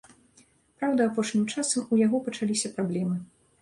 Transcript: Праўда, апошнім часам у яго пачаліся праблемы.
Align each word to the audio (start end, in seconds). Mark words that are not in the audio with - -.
Праўда, 0.77 1.01
апошнім 1.13 1.45
часам 1.53 1.81
у 1.97 2.03
яго 2.05 2.25
пачаліся 2.27 2.77
праблемы. 2.77 3.25